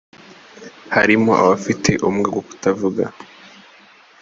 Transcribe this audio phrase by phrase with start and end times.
[0.95, 3.03] harimo abafite ubumuga bwo kutavuga